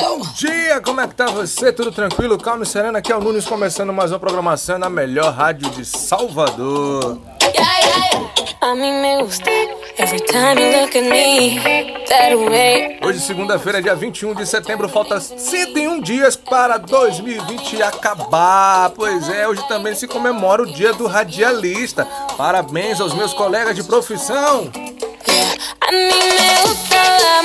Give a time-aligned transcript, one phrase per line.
[0.00, 1.72] Bom dia, como é que tá você?
[1.72, 2.38] Tudo tranquilo?
[2.38, 5.84] Calma e sereno, aqui é o Nunes começando mais uma programação na melhor rádio de
[5.84, 7.18] Salvador.
[13.02, 18.90] Hoje, segunda-feira, dia 21 de setembro, falta 101 dias para 2020 acabar.
[18.90, 22.06] Pois é, hoje também se comemora o dia do radialista.
[22.36, 24.70] Parabéns aos meus colegas de profissão.
[25.80, 27.39] A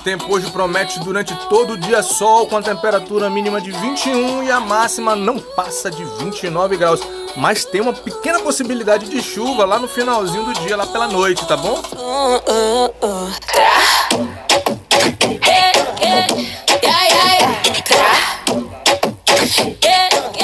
[0.00, 4.50] tempo hoje promete durante todo o dia sol, com a temperatura mínima de 21 e
[4.50, 7.00] a máxima não passa de 29 graus.
[7.36, 11.46] Mas tem uma pequena possibilidade de chuva lá no finalzinho do dia, lá pela noite,
[11.46, 11.80] tá bom?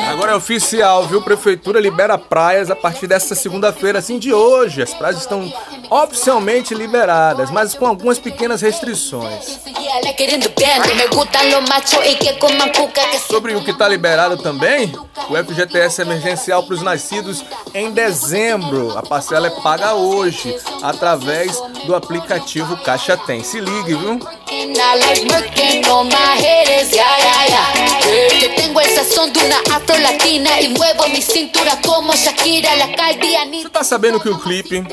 [0.08, 1.20] Agora é oficial, viu?
[1.20, 4.82] Prefeitura libera praias a partir desta segunda-feira, assim de hoje.
[4.82, 5.52] As praias estão
[5.90, 9.60] oficialmente liberadas, mas com algumas pequenas restrições.
[13.30, 14.92] Sobre o que está liberado também,
[15.28, 18.96] o FGTS emergencial para os nascidos em dezembro.
[18.96, 23.42] A parcela é paga hoje, através do aplicativo Caixa Tem.
[23.42, 24.18] Se ligue, viu?
[33.62, 34.84] Você tá sabendo que o clipe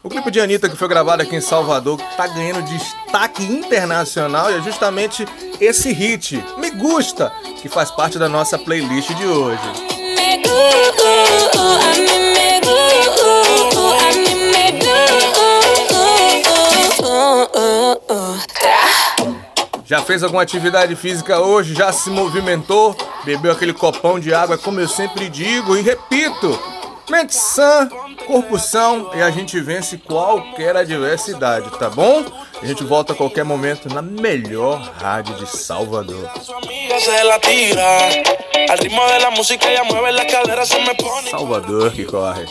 [0.00, 4.54] O clipe de Anitta que foi gravado aqui em Salvador tá ganhando destaque internacional e
[4.54, 5.26] é justamente
[5.60, 9.58] esse hit, Me Gusta, que faz parte da nossa playlist de hoje.
[19.84, 21.74] Já fez alguma atividade física hoje?
[21.74, 22.96] Já se movimentou?
[23.24, 26.56] Bebeu aquele copão de água, como eu sempre digo e repito:
[27.10, 27.88] mente sã,
[28.28, 32.22] corpo são e a gente vence qualquer adversidade, tá bom?
[32.60, 36.30] A gente volta a qualquer momento na melhor rádio de Salvador.
[41.30, 42.44] Salvador que corre.